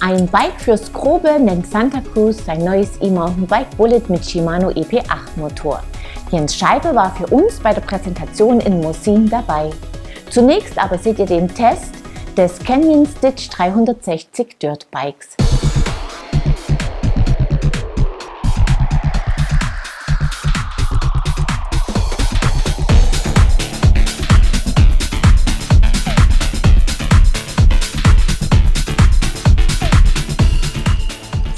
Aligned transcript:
Ein 0.00 0.26
Bike 0.26 0.60
fürs 0.60 0.92
Grobe 0.92 1.40
nennt 1.40 1.66
Santa 1.66 2.00
Cruz 2.00 2.44
sein 2.44 2.62
neues 2.62 3.00
E-Mountain 3.00 3.46
Bike 3.46 3.76
Bullet 3.78 4.02
mit 4.08 4.24
Shimano 4.24 4.68
EP8 4.68 5.36
Motor. 5.36 5.82
Jens 6.30 6.54
Scheibe 6.54 6.94
war 6.94 7.14
für 7.14 7.26
uns 7.28 7.58
bei 7.60 7.72
der 7.72 7.80
Präsentation 7.80 8.60
in 8.60 8.80
Mosin 8.80 9.28
dabei. 9.28 9.70
Zunächst 10.30 10.78
aber 10.78 10.98
seht 10.98 11.18
ihr 11.18 11.26
den 11.26 11.48
Test 11.48 11.94
des 12.36 12.58
Canyon 12.58 13.06
Stitch 13.06 13.48
360 13.48 14.58
Dirt 14.58 14.86
Bikes. 14.90 15.28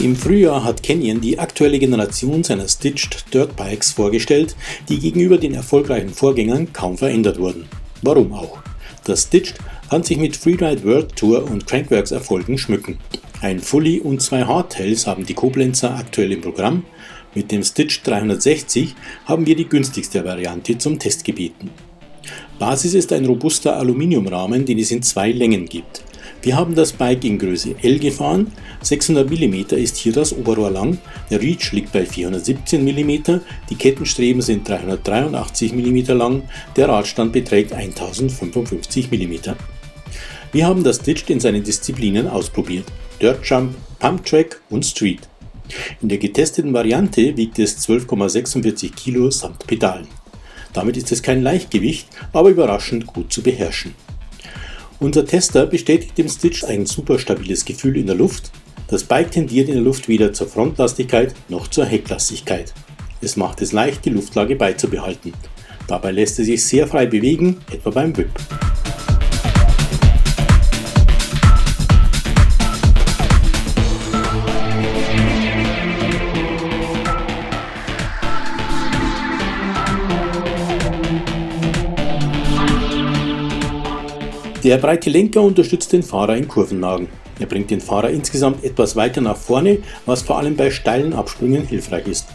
Im 0.00 0.14
Frühjahr 0.14 0.62
hat 0.62 0.84
Canyon 0.84 1.20
die 1.20 1.40
aktuelle 1.40 1.80
Generation 1.80 2.44
seiner 2.44 2.68
Stitched 2.68 3.34
Dirt 3.34 3.56
Bikes 3.56 3.90
vorgestellt, 3.90 4.54
die 4.88 5.00
gegenüber 5.00 5.38
den 5.38 5.54
erfolgreichen 5.54 6.10
Vorgängern 6.10 6.72
kaum 6.72 6.96
verändert 6.96 7.40
wurden. 7.40 7.64
Warum 8.02 8.32
auch? 8.32 8.58
Das 9.02 9.24
Stitched 9.24 9.56
kann 9.90 10.04
sich 10.04 10.16
mit 10.16 10.36
Freeride 10.36 10.84
World 10.84 11.16
Tour 11.16 11.50
und 11.50 11.66
Crankworks 11.66 12.12
Erfolgen 12.12 12.58
schmücken. 12.58 12.98
Ein 13.40 13.58
Fully 13.58 13.98
und 13.98 14.22
zwei 14.22 14.44
Hardtails 14.44 15.08
haben 15.08 15.26
die 15.26 15.34
Koblenzer 15.34 15.96
aktuell 15.96 16.30
im 16.30 16.42
Programm. 16.42 16.84
Mit 17.34 17.50
dem 17.50 17.64
Stitch 17.64 18.00
360 18.04 18.94
haben 19.24 19.46
wir 19.46 19.56
die 19.56 19.68
günstigste 19.68 20.24
Variante 20.24 20.78
zum 20.78 21.00
Test 21.00 21.24
gebeten. 21.24 21.70
Basis 22.60 22.94
ist 22.94 23.12
ein 23.12 23.26
robuster 23.26 23.76
Aluminiumrahmen, 23.76 24.64
den 24.64 24.78
es 24.78 24.92
in 24.92 25.02
zwei 25.02 25.32
Längen 25.32 25.66
gibt. 25.66 26.04
Wir 26.40 26.56
haben 26.56 26.76
das 26.76 26.92
Bike 26.92 27.24
in 27.24 27.38
Größe 27.38 27.74
L 27.82 27.98
gefahren, 27.98 28.52
600 28.82 29.28
mm 29.28 29.74
ist 29.74 29.96
hier 29.96 30.12
das 30.12 30.32
Oberrohr 30.32 30.70
lang, 30.70 30.98
der 31.30 31.42
Reach 31.42 31.72
liegt 31.72 31.92
bei 31.92 32.06
417 32.06 32.84
mm, 32.84 33.40
die 33.68 33.74
Kettenstreben 33.74 34.40
sind 34.40 34.68
383 34.68 35.72
mm 35.72 36.16
lang, 36.16 36.42
der 36.76 36.88
Radstand 36.88 37.32
beträgt 37.32 37.72
1055 37.72 39.10
mm. 39.10 39.34
Wir 40.52 40.66
haben 40.66 40.84
das 40.84 41.00
Ditched 41.00 41.28
in 41.28 41.40
seinen 41.40 41.64
Disziplinen 41.64 42.28
ausprobiert, 42.28 42.86
Dirt 43.20 43.44
Jump, 43.44 43.74
Pump 43.98 44.24
Track 44.24 44.60
und 44.70 44.86
Street. 44.86 45.28
In 46.00 46.08
der 46.08 46.18
getesteten 46.18 46.72
Variante 46.72 47.36
wiegt 47.36 47.58
es 47.58 47.86
12,46 47.86 48.94
Kilo 48.94 49.30
samt 49.30 49.66
Pedalen. 49.66 50.06
Damit 50.72 50.96
ist 50.96 51.10
es 51.10 51.20
kein 51.20 51.42
Leichtgewicht, 51.42 52.06
aber 52.32 52.50
überraschend 52.50 53.06
gut 53.06 53.32
zu 53.32 53.42
beherrschen. 53.42 53.94
Unser 55.00 55.24
Tester 55.24 55.66
bestätigt 55.66 56.18
dem 56.18 56.28
Stitch 56.28 56.64
ein 56.64 56.84
super 56.84 57.20
stabiles 57.20 57.64
Gefühl 57.64 57.96
in 57.98 58.06
der 58.06 58.16
Luft. 58.16 58.50
Das 58.88 59.04
Bike 59.04 59.30
tendiert 59.30 59.68
in 59.68 59.74
der 59.74 59.82
Luft 59.84 60.08
weder 60.08 60.32
zur 60.32 60.48
Frontlastigkeit 60.48 61.36
noch 61.48 61.68
zur 61.68 61.84
Hecklastigkeit. 61.84 62.74
Es 63.20 63.36
macht 63.36 63.62
es 63.62 63.70
leicht, 63.70 64.04
die 64.04 64.10
Luftlage 64.10 64.56
beizubehalten. 64.56 65.32
Dabei 65.86 66.10
lässt 66.10 66.40
es 66.40 66.46
sich 66.46 66.64
sehr 66.64 66.88
frei 66.88 67.06
bewegen, 67.06 67.58
etwa 67.70 67.90
beim 67.90 68.16
Whip. 68.16 68.30
Der 84.64 84.78
breite 84.78 85.08
Lenker 85.08 85.40
unterstützt 85.42 85.92
den 85.92 86.02
Fahrer 86.02 86.36
in 86.36 86.48
Kurvenlagen. 86.48 87.06
Er 87.38 87.46
bringt 87.46 87.70
den 87.70 87.80
Fahrer 87.80 88.10
insgesamt 88.10 88.64
etwas 88.64 88.96
weiter 88.96 89.20
nach 89.20 89.36
vorne, 89.36 89.78
was 90.04 90.22
vor 90.22 90.36
allem 90.36 90.56
bei 90.56 90.72
steilen 90.72 91.12
Absprüngen 91.12 91.64
hilfreich 91.64 92.08
ist. 92.08 92.26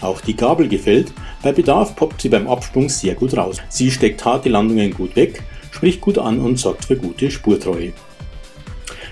Auch 0.00 0.20
die 0.20 0.36
Gabel 0.36 0.68
gefällt, 0.68 1.12
bei 1.42 1.50
Bedarf 1.50 1.96
poppt 1.96 2.22
sie 2.22 2.28
beim 2.28 2.46
Absprung 2.46 2.88
sehr 2.88 3.16
gut 3.16 3.36
raus. 3.36 3.56
Sie 3.68 3.90
steckt 3.90 4.24
harte 4.24 4.48
Landungen 4.48 4.94
gut 4.94 5.16
weg, 5.16 5.42
spricht 5.72 6.00
gut 6.00 6.18
an 6.18 6.38
und 6.38 6.56
sorgt 6.56 6.84
für 6.84 6.96
gute 6.96 7.32
Spurtreue. 7.32 7.92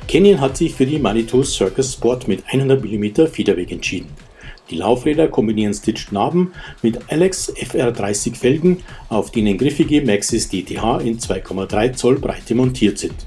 Canyon 0.06 0.40
hat 0.40 0.56
sich 0.56 0.72
für 0.72 0.86
die 0.86 1.00
Manitou 1.00 1.42
Circus 1.42 1.94
Sport 1.94 2.28
mit 2.28 2.44
100 2.46 2.84
mm 2.84 3.26
Federweg 3.26 3.72
entschieden. 3.72 4.08
Die 4.70 4.76
Laufräder 4.76 5.26
kombinieren 5.28 5.74
Stitched 5.74 6.12
Narben 6.12 6.52
mit 6.80 6.98
Alex 7.10 7.52
FR30 7.52 8.36
Felgen, 8.36 8.82
auf 9.08 9.32
denen 9.32 9.58
griffige 9.58 10.00
Maxis 10.02 10.48
DTH 10.48 11.00
in 11.00 11.18
2,3 11.18 11.92
Zoll 11.94 12.20
Breite 12.20 12.54
montiert 12.54 12.98
sind. 12.98 13.26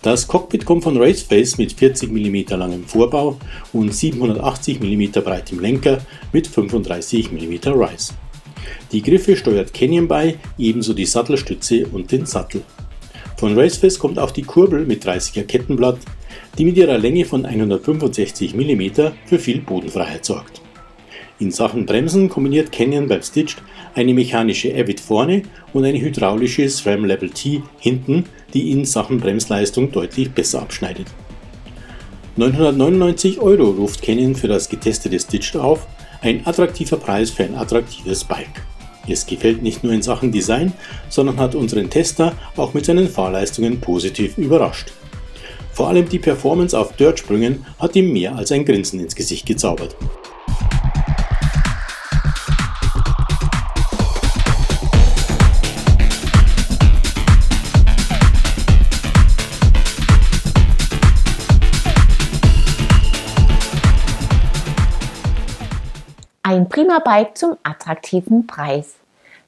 Das 0.00 0.26
Cockpit 0.26 0.64
kommt 0.64 0.82
von 0.82 0.96
Raceface 0.96 1.58
mit 1.58 1.74
40 1.74 2.10
mm 2.10 2.56
langem 2.56 2.84
Vorbau 2.84 3.38
und 3.72 3.94
780 3.94 4.80
mm 4.80 5.20
breitem 5.22 5.60
Lenker 5.60 5.98
mit 6.32 6.48
35 6.48 7.30
mm 7.30 7.68
Rise. 7.68 8.14
Die 8.90 9.02
Griffe 9.02 9.36
steuert 9.36 9.72
Canyon 9.72 10.08
bei, 10.08 10.38
ebenso 10.58 10.92
die 10.92 11.06
Sattelstütze 11.06 11.86
und 11.86 12.10
den 12.10 12.26
Sattel. 12.26 12.62
Von 13.36 13.56
Raceface 13.56 13.98
kommt 13.98 14.18
auch 14.18 14.30
die 14.30 14.42
Kurbel 14.42 14.86
mit 14.86 15.04
30er 15.06 15.44
Kettenblatt, 15.44 15.98
die 16.58 16.64
mit 16.64 16.76
ihrer 16.76 16.98
Länge 16.98 17.24
von 17.24 17.44
165 17.44 18.54
mm 18.54 19.12
für 19.26 19.38
viel 19.38 19.60
Bodenfreiheit 19.60 20.24
sorgt. 20.24 20.62
In 21.38 21.50
Sachen 21.50 21.86
Bremsen 21.86 22.28
kombiniert 22.28 22.70
Canyon 22.70 23.08
beim 23.08 23.22
Stitched 23.22 23.62
eine 23.94 24.14
mechanische 24.14 24.72
Avid 24.74 25.00
vorne 25.00 25.42
und 25.72 25.84
eine 25.84 26.00
hydraulische 26.00 26.68
SRAM 26.68 27.04
Level 27.04 27.30
T 27.30 27.62
hinten, 27.80 28.26
die 28.54 28.70
in 28.70 28.84
Sachen 28.84 29.18
Bremsleistung 29.18 29.90
deutlich 29.90 30.30
besser 30.30 30.62
abschneidet. 30.62 31.06
999 32.36 33.40
Euro 33.40 33.70
ruft 33.70 34.02
Canyon 34.02 34.34
für 34.34 34.48
das 34.48 34.68
getestete 34.68 35.18
Stitched 35.18 35.56
auf, 35.56 35.86
ein 36.22 36.46
attraktiver 36.46 36.96
Preis 36.96 37.30
für 37.30 37.44
ein 37.44 37.56
attraktives 37.56 38.24
Bike. 38.24 38.62
Es 39.08 39.26
gefällt 39.26 39.62
nicht 39.62 39.82
nur 39.82 39.92
in 39.92 40.02
Sachen 40.02 40.30
Design, 40.30 40.72
sondern 41.08 41.38
hat 41.38 41.54
unseren 41.54 41.90
Tester 41.90 42.34
auch 42.56 42.72
mit 42.72 42.84
seinen 42.86 43.08
Fahrleistungen 43.08 43.80
positiv 43.80 44.38
überrascht. 44.38 44.92
Vor 45.72 45.88
allem 45.88 46.06
die 46.06 46.18
Performance 46.18 46.78
auf 46.78 46.96
Dirtsprüngen 46.96 47.64
hat 47.78 47.96
ihm 47.96 48.12
mehr 48.12 48.36
als 48.36 48.52
ein 48.52 48.66
Grinsen 48.66 49.00
ins 49.00 49.14
Gesicht 49.14 49.46
gezaubert. 49.46 49.96
Ein 66.42 66.68
prima 66.68 66.98
Bike 66.98 67.38
zum 67.38 67.56
attraktiven 67.62 68.46
Preis. 68.46 68.96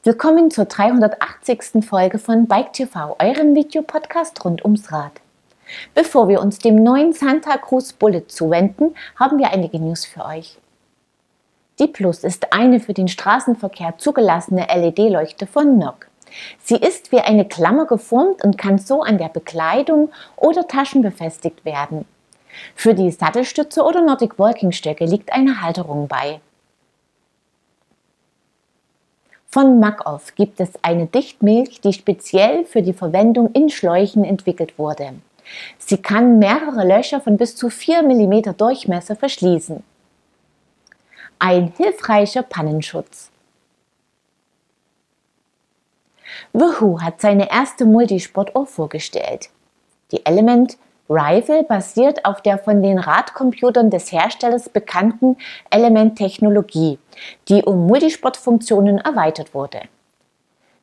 Willkommen 0.05 0.51
zur 0.51 0.65
380. 0.65 1.85
Folge 1.87 2.19
von 2.19 2.47
Bike 2.47 2.73
TV, 2.73 3.15
eurem 3.19 3.55
Videopodcast 3.55 4.43
rund 4.43 4.65
ums 4.65 4.91
Rad. 4.91 5.21
Bevor 5.95 6.29
wir 6.29 6.41
uns 6.41 6.59
dem 6.59 6.83
neuen 6.83 7.13
Santa 7.13 7.57
Cruz 7.59 7.93
Bullet 7.93 8.25
zuwenden, 8.29 8.95
haben 9.17 9.39
wir 9.39 9.51
einige 9.51 9.79
News 9.79 10.05
für 10.05 10.25
euch. 10.25 10.59
Die 11.79 11.89
Plus 11.89 12.23
ist 12.23 12.53
eine 12.53 12.79
für 12.79 12.95
den 12.95 13.09
Straßenverkehr 13.09 13.95
zugelassene 13.99 14.67
LED-Leuchte 14.73 15.47
von 15.47 15.79
NOC. 15.79 16.07
Sie 16.63 16.77
ist 16.77 17.13
wie 17.13 17.21
eine 17.21 17.47
Klammer 17.47 17.87
geformt 17.87 18.45
und 18.45 18.59
kann 18.59 18.79
so 18.79 19.03
an 19.03 19.19
der 19.19 19.29
Bekleidung 19.29 20.11
oder 20.37 20.67
Taschen 20.67 21.03
befestigt 21.03 21.65
werden. 21.65 22.05
Für 22.75 22.95
die 22.95 23.11
Sattelstütze 23.11 23.83
oder 23.83 24.03
Nordic 24.03 24.39
Walking 24.39 24.73
Stöcke 24.73 25.05
liegt 25.05 25.33
eine 25.33 25.61
Halterung 25.61 26.07
bei. 26.07 26.41
Von 29.49 29.79
Macoff 29.79 30.35
gibt 30.35 30.61
es 30.61 30.71
eine 30.83 31.07
Dichtmilch, 31.07 31.81
die 31.81 31.93
speziell 31.93 32.65
für 32.65 32.83
die 32.83 32.93
Verwendung 32.93 33.53
in 33.53 33.69
Schläuchen 33.69 34.25
entwickelt 34.25 34.79
wurde. 34.79 35.15
Sie 35.79 35.99
kann 35.99 36.39
mehrere 36.39 36.87
Löcher 36.87 37.21
von 37.21 37.37
bis 37.37 37.57
zu 37.57 37.71
4 37.71 38.03
mm 38.03 38.57
Durchmesser 38.57 39.17
verschließen. 39.17 39.83
Ein 41.39 41.73
hilfreicher 41.77 42.43
Pannenschutz. 42.43 43.31
Woohoo 46.53 47.01
hat 47.01 47.21
seine 47.21 47.51
erste 47.51 47.85
Multisportuhr 47.85 48.67
vorgestellt. 48.67 49.51
Die 50.13 50.25
Element 50.25 50.79
Rival 51.09 51.65
basiert 51.65 52.25
auf 52.25 52.41
der 52.41 52.59
von 52.59 52.83
den 52.83 52.99
Radcomputern 52.99 53.91
des 53.91 54.11
Herstellers 54.11 54.69
bekannten 54.69 55.37
Element-Technologie, 55.71 56.99
die 57.49 57.63
um 57.63 57.87
Multisportfunktionen 57.87 58.99
erweitert 58.99 59.53
wurde. 59.53 59.83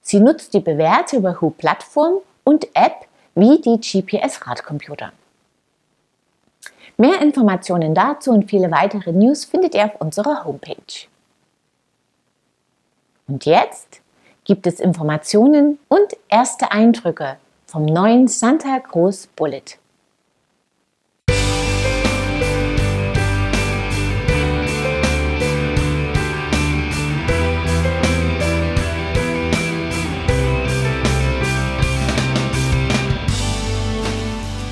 Sie 0.02 0.20
nutzt 0.20 0.54
die 0.54 0.60
bewährte 0.60 1.24
Wahoo-Plattform 1.24 2.20
und 2.44 2.68
App 2.76 3.08
wie 3.36 3.60
die 3.62 3.80
GPS-Radcomputer. 3.80 5.12
Mehr 6.98 7.22
Informationen 7.22 7.96
dazu 7.96 8.32
und 8.32 8.50
viele 8.50 8.70
weitere 8.72 9.12
News 9.12 9.46
findet 9.46 9.74
ihr 9.76 9.86
auf 9.86 10.00
unserer 10.00 10.46
Homepage. 10.46 11.08
Und 13.28 13.46
jetzt 13.46 14.02
gibt 14.44 14.68
es 14.68 14.80
Informationen 14.80 15.80
und 15.88 16.16
erste 16.30 16.72
Eindrücke 16.72 17.38
vom 17.66 17.86
neuen 17.86 18.28
Santa 18.28 18.80
Cruz 18.80 19.28
Bullet. 19.28 19.81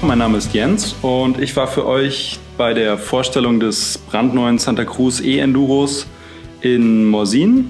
Mein 0.10 0.18
Name 0.18 0.40
ist 0.40 0.56
Jens 0.56 0.96
und 1.04 1.40
ich 1.40 1.56
war 1.56 1.68
für 1.68 1.86
euch 1.86 2.40
bei 2.58 2.74
der 2.74 2.98
Vorstellung 2.98 3.60
des 3.60 4.00
brandneuen 4.00 4.58
Santa 4.58 4.84
Cruz 4.84 5.22
E-Enduros 5.22 6.08
in 6.62 7.06
Morsin. 7.06 7.70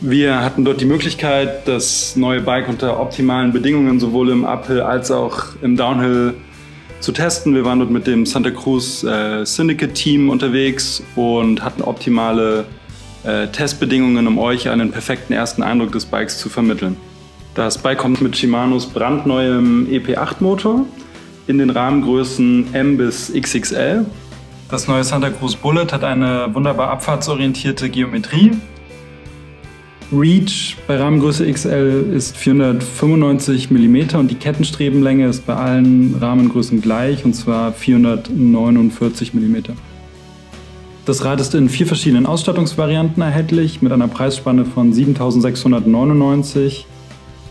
Wir 0.00 0.44
hatten 0.44 0.64
dort 0.64 0.80
die 0.80 0.84
Möglichkeit, 0.84 1.66
das 1.66 2.14
neue 2.14 2.40
Bike 2.40 2.68
unter 2.68 3.00
optimalen 3.00 3.52
Bedingungen 3.52 3.98
sowohl 3.98 4.30
im 4.30 4.44
Uphill 4.44 4.80
als 4.80 5.10
auch 5.10 5.56
im 5.60 5.76
Downhill 5.76 6.34
zu 7.00 7.10
testen. 7.10 7.52
Wir 7.52 7.64
waren 7.64 7.80
dort 7.80 7.90
mit 7.90 8.06
dem 8.06 8.24
Santa 8.24 8.52
Cruz 8.52 9.02
äh, 9.02 9.44
Syndicate 9.44 9.94
Team 9.94 10.30
unterwegs 10.30 11.02
und 11.16 11.64
hatten 11.64 11.82
optimale 11.82 12.64
äh, 13.24 13.48
Testbedingungen, 13.48 14.28
um 14.28 14.38
euch 14.38 14.68
einen 14.68 14.92
perfekten 14.92 15.32
ersten 15.32 15.64
Eindruck 15.64 15.90
des 15.90 16.06
Bikes 16.06 16.38
zu 16.38 16.48
vermitteln. 16.48 16.96
Das 17.54 17.78
Bike 17.78 17.98
kommt 17.98 18.20
mit 18.20 18.36
Shimanos 18.36 18.86
brandneuem 18.86 19.86
EP8 19.88 20.36
Motor 20.40 20.86
in 21.46 21.58
den 21.58 21.70
Rahmengrößen 21.70 22.74
M 22.74 22.96
bis 22.96 23.32
XXL. 23.32 24.04
Das 24.68 24.88
neue 24.88 25.04
Santa 25.04 25.30
Cruz 25.30 25.54
Bullet 25.54 25.86
hat 25.92 26.02
eine 26.02 26.52
wunderbar 26.52 26.90
abfahrtsorientierte 26.90 27.90
Geometrie. 27.90 28.50
Reach 30.10 30.76
bei 30.88 30.96
Rahmengröße 30.96 31.48
XL 31.48 32.12
ist 32.12 32.36
495 32.36 33.70
mm 33.70 34.16
und 34.16 34.32
die 34.32 34.34
Kettenstrebenlänge 34.34 35.28
ist 35.28 35.46
bei 35.46 35.54
allen 35.54 36.16
Rahmengrößen 36.20 36.80
gleich 36.80 37.24
und 37.24 37.34
zwar 37.34 37.72
449 37.72 39.32
mm. 39.32 39.56
Das 41.04 41.24
Rad 41.24 41.40
ist 41.40 41.54
in 41.54 41.68
vier 41.68 41.86
verschiedenen 41.86 42.26
Ausstattungsvarianten 42.26 43.22
erhältlich 43.22 43.80
mit 43.80 43.92
einer 43.92 44.08
Preisspanne 44.08 44.64
von 44.64 44.92
7.699 44.92 46.86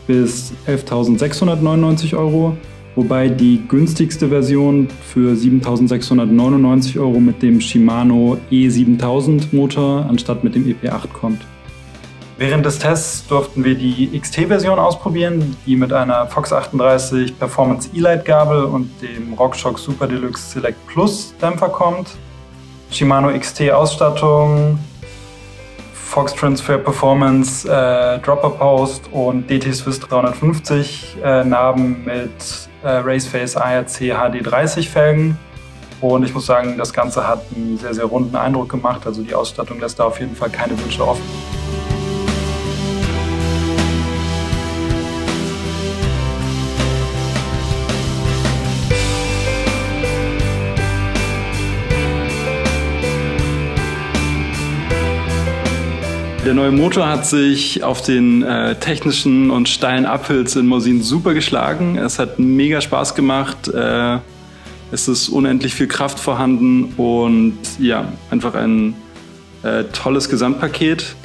bis 0.08 0.54
11.699 0.68 2.16
Euro, 2.18 2.58
wobei 2.96 3.30
die 3.30 3.62
günstigste 3.68 4.30
Version 4.30 4.88
für 5.14 5.34
7.699 5.34 7.00
Euro 7.00 7.20
mit 7.20 7.42
dem 7.42 7.62
Shimano 7.62 8.38
E7000 8.52 9.56
Motor 9.56 10.06
anstatt 10.08 10.44
mit 10.44 10.56
dem 10.56 10.66
EP8 10.66 11.08
kommt. 11.14 11.42
Während 12.38 12.66
des 12.66 12.80
Tests 12.80 13.28
durften 13.28 13.64
wir 13.64 13.76
die 13.76 14.20
XT-Version 14.20 14.80
ausprobieren, 14.80 15.56
die 15.66 15.76
mit 15.76 15.94
einer 15.94 16.26
Fox 16.28 16.52
38 16.52 17.38
Performance 17.38 17.90
E-Lite 17.94 18.24
Gabel 18.26 18.64
und 18.64 18.90
dem 19.02 19.34
RockShox 19.36 19.84
Super 19.84 20.08
Deluxe 20.08 20.52
Select 20.52 20.78
Plus 20.88 21.34
Dämpfer 21.42 21.70
kommt. 21.70 22.10
Shimano 22.90 23.32
XT 23.38 23.72
Ausstattung, 23.72 24.80
Fox 26.14 26.32
Transfer 26.36 26.78
Performance, 26.78 27.68
äh, 27.68 28.20
Dropper 28.20 28.52
Post 28.52 29.10
und 29.12 29.50
DT 29.50 29.74
Swiss 29.74 30.00
350 30.00 31.18
äh, 31.24 31.44
Narben 31.44 32.06
mit 32.06 32.70
äh, 32.84 32.88
Raceface 32.88 33.58
ARC 33.58 33.88
HD30 33.88 34.88
Felgen. 34.88 35.40
Und 36.02 36.24
ich 36.24 36.32
muss 36.32 36.46
sagen, 36.46 36.78
das 36.78 36.94
Ganze 36.94 37.28
hat 37.28 37.42
einen 37.56 37.80
sehr, 37.80 37.96
sehr 37.96 38.06
runden 38.06 38.36
Eindruck 38.36 38.70
gemacht. 38.70 39.08
Also 39.08 39.24
die 39.24 39.34
Ausstattung 39.34 39.80
lässt 39.80 39.98
da 39.98 40.04
auf 40.04 40.20
jeden 40.20 40.36
Fall 40.36 40.52
keine 40.52 40.80
Wünsche 40.80 41.04
offen. 41.04 41.24
Der 56.54 56.62
neue 56.62 56.72
Motor 56.72 57.10
hat 57.10 57.26
sich 57.26 57.84
auf 57.84 58.04
den 58.04 58.44
äh, 58.44 58.76
technischen 58.76 59.50
und 59.50 59.68
steilen 59.68 60.06
Uphills 60.06 60.56
in 60.56 60.68
Morsin 60.68 61.02
super 61.02 61.34
geschlagen. 61.34 61.98
Es 61.98 62.20
hat 62.20 62.38
mega 62.38 62.80
Spaß 62.80 63.16
gemacht. 63.16 63.70
Äh, 63.70 64.20
es 64.92 65.08
ist 65.08 65.30
unendlich 65.30 65.74
viel 65.74 65.88
Kraft 65.88 66.20
vorhanden 66.20 66.94
und 66.96 67.58
ja, 67.80 68.08
einfach 68.30 68.54
ein 68.54 68.94
äh, 69.64 69.86
tolles 69.86 70.30
Gesamtpaket. 70.30 71.16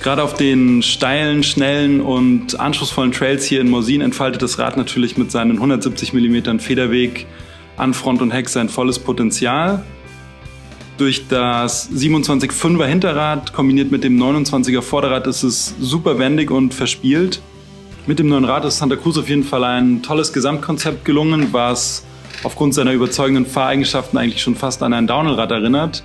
Gerade 0.00 0.22
auf 0.22 0.34
den 0.34 0.84
steilen, 0.84 1.42
schnellen 1.42 2.00
und 2.00 2.60
anspruchsvollen 2.60 3.10
Trails 3.10 3.46
hier 3.46 3.60
in 3.60 3.68
Morsin 3.68 4.00
entfaltet 4.00 4.42
das 4.42 4.60
Rad 4.60 4.76
natürlich 4.76 5.18
mit 5.18 5.32
seinen 5.32 5.56
170 5.56 6.12
mm 6.12 6.60
Federweg 6.60 7.26
an 7.76 7.94
Front 7.94 8.22
und 8.22 8.30
Heck 8.30 8.48
sein 8.48 8.68
volles 8.68 9.00
Potenzial. 9.00 9.82
Durch 10.98 11.28
das 11.28 11.90
27,5er 11.90 12.86
Hinterrad 12.86 13.52
kombiniert 13.52 13.90
mit 13.90 14.02
dem 14.02 14.18
29er 14.18 14.80
Vorderrad 14.80 15.26
ist 15.26 15.42
es 15.42 15.74
super 15.78 16.18
wendig 16.18 16.50
und 16.50 16.72
verspielt. 16.72 17.42
Mit 18.06 18.18
dem 18.18 18.28
neuen 18.28 18.46
Rad 18.46 18.64
ist 18.64 18.78
Santa 18.78 18.96
Cruz 18.96 19.18
auf 19.18 19.28
jeden 19.28 19.44
Fall 19.44 19.62
ein 19.64 20.02
tolles 20.02 20.32
Gesamtkonzept 20.32 21.04
gelungen, 21.04 21.48
was 21.52 22.06
aufgrund 22.44 22.72
seiner 22.72 22.92
überzeugenden 22.92 23.44
Fahreigenschaften 23.44 24.18
eigentlich 24.18 24.40
schon 24.40 24.54
fast 24.54 24.82
an 24.82 24.94
ein 24.94 25.06
Downhill-Rad 25.06 25.50
erinnert. 25.50 26.02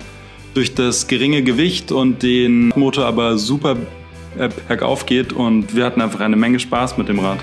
Durch 0.52 0.74
das 0.74 1.06
geringe 1.06 1.42
Gewicht 1.42 1.90
und 1.90 2.22
den 2.22 2.68
Motor 2.76 3.06
aber 3.06 3.38
super 3.38 3.76
äh, 4.36 4.50
bergauf 4.68 5.06
geht 5.06 5.32
und 5.32 5.74
wir 5.74 5.86
hatten 5.86 6.02
einfach 6.02 6.20
eine 6.20 6.36
Menge 6.36 6.58
Spaß 6.60 6.98
mit 6.98 7.08
dem 7.08 7.18
Rad. 7.18 7.38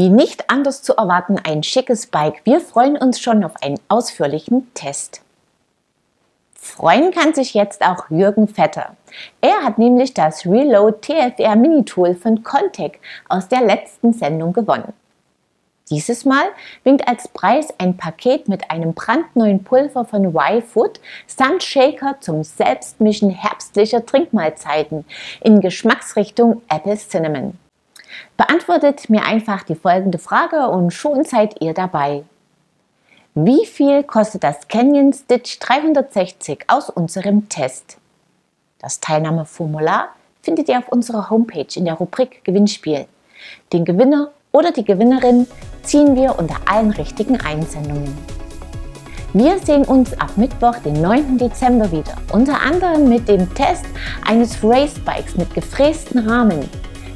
Wie 0.00 0.08
nicht 0.08 0.48
anders 0.48 0.82
zu 0.82 0.96
erwarten, 0.96 1.36
ein 1.44 1.62
schickes 1.62 2.06
Bike. 2.06 2.40
Wir 2.44 2.62
freuen 2.62 2.96
uns 2.96 3.20
schon 3.20 3.44
auf 3.44 3.52
einen 3.62 3.78
ausführlichen 3.88 4.72
Test. 4.72 5.20
Freuen 6.54 7.10
kann 7.10 7.34
sich 7.34 7.52
jetzt 7.52 7.84
auch 7.84 8.08
Jürgen 8.08 8.48
Vetter. 8.48 8.96
Er 9.42 9.62
hat 9.62 9.76
nämlich 9.76 10.14
das 10.14 10.46
Reload 10.46 11.00
TFR 11.02 11.54
Mini 11.54 11.84
Tool 11.84 12.14
von 12.14 12.42
Contec 12.42 12.98
aus 13.28 13.48
der 13.48 13.60
letzten 13.60 14.14
Sendung 14.14 14.54
gewonnen. 14.54 14.94
Dieses 15.90 16.24
Mal 16.24 16.46
winkt 16.82 17.06
als 17.06 17.28
Preis 17.28 17.68
ein 17.76 17.98
Paket 17.98 18.48
mit 18.48 18.70
einem 18.70 18.94
brandneuen 18.94 19.64
Pulver 19.64 20.06
von 20.06 20.34
Y-Food 20.34 20.98
samt 21.26 21.62
Shaker 21.62 22.16
zum 22.20 22.42
Selbstmischen 22.42 23.28
herbstlicher 23.28 24.06
Trinkmahlzeiten 24.06 25.04
in 25.42 25.60
Geschmacksrichtung 25.60 26.62
Apple 26.70 26.96
Cinnamon. 26.96 27.58
Beantwortet 28.36 29.10
mir 29.10 29.24
einfach 29.24 29.62
die 29.62 29.74
folgende 29.74 30.18
Frage 30.18 30.68
und 30.68 30.92
schon 30.92 31.24
seid 31.24 31.60
ihr 31.60 31.74
dabei. 31.74 32.24
Wie 33.34 33.64
viel 33.64 34.02
kostet 34.02 34.42
das 34.42 34.66
Canyon 34.68 35.12
Stitch 35.12 35.58
360 35.60 36.64
aus 36.66 36.90
unserem 36.90 37.48
Test? 37.48 37.98
Das 38.80 39.00
Teilnahmeformular 39.00 40.08
findet 40.42 40.68
ihr 40.68 40.78
auf 40.78 40.88
unserer 40.88 41.30
Homepage 41.30 41.68
in 41.74 41.84
der 41.84 41.94
Rubrik 41.94 42.42
Gewinnspiel. 42.44 43.06
Den 43.72 43.84
Gewinner 43.84 44.30
oder 44.52 44.72
die 44.72 44.84
Gewinnerin 44.84 45.46
ziehen 45.82 46.16
wir 46.16 46.38
unter 46.38 46.56
allen 46.66 46.90
richtigen 46.90 47.40
Einsendungen. 47.40 48.16
Wir 49.32 49.58
sehen 49.60 49.84
uns 49.84 50.18
ab 50.18 50.36
Mittwoch, 50.36 50.76
den 50.78 51.00
9. 51.00 51.38
Dezember 51.38 51.92
wieder, 51.92 52.14
unter 52.32 52.60
anderem 52.60 53.08
mit 53.08 53.28
dem 53.28 53.54
Test 53.54 53.84
eines 54.26 54.58
Racebikes 54.64 55.36
mit 55.36 55.54
gefrästen 55.54 56.28
Rahmen 56.28 56.68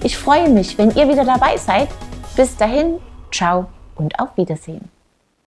ich 0.05 0.17
freue 0.19 0.49
mich, 0.51 0.77
wenn 0.77 0.91
ihr 0.91 1.09
wieder 1.09 1.25
dabei 1.25 1.57
seid. 1.57 1.89
Bis 2.37 2.57
dahin, 2.57 2.99
ciao 3.33 3.67
und 3.97 4.19
auf 4.21 4.37
Wiedersehen. 4.37 4.94